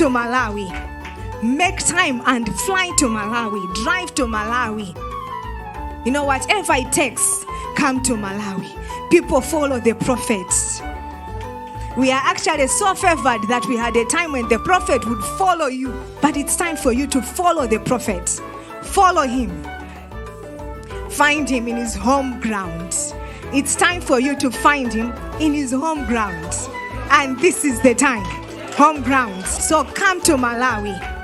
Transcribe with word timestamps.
to 0.00 0.06
Malawi. 0.06 0.66
Make 1.42 1.76
time 1.84 2.22
and 2.24 2.48
fly 2.60 2.90
to 2.96 3.04
Malawi. 3.04 3.74
Drive 3.84 4.14
to 4.14 4.22
Malawi. 4.22 4.96
You 6.06 6.10
know, 6.10 6.24
whatever 6.24 6.72
it 6.72 6.90
takes, 6.90 7.44
come 7.76 8.02
to 8.04 8.14
Malawi. 8.14 9.10
People 9.10 9.42
follow 9.42 9.78
the 9.78 9.92
prophets. 9.92 10.80
We 11.98 12.10
are 12.10 12.22
actually 12.24 12.66
so 12.68 12.94
favored 12.94 13.46
that 13.48 13.66
we 13.68 13.76
had 13.76 13.94
a 13.94 14.06
time 14.06 14.32
when 14.32 14.48
the 14.48 14.58
prophet 14.60 15.06
would 15.06 15.22
follow 15.36 15.66
you. 15.66 15.92
But 16.22 16.38
it's 16.38 16.56
time 16.56 16.78
for 16.78 16.92
you 16.92 17.06
to 17.08 17.20
follow 17.20 17.66
the 17.66 17.80
prophet. 17.80 18.40
Follow 18.82 19.26
him. 19.26 19.50
Find 21.10 21.46
him 21.46 21.68
in 21.68 21.76
his 21.76 21.94
home 21.94 22.40
ground. 22.40 22.96
It's 23.52 23.74
time 23.74 24.00
for 24.00 24.18
you 24.18 24.34
to 24.38 24.50
find 24.50 24.90
him 24.90 25.12
in 25.40 25.52
his 25.52 25.72
home 25.72 26.06
ground. 26.06 26.54
And 27.10 27.38
this 27.40 27.64
is 27.64 27.80
the 27.82 27.94
time. 27.94 28.24
Home 28.74 29.02
ground. 29.02 29.44
So 29.44 29.84
come 29.84 30.20
to 30.22 30.36
Malawi. 30.36 31.19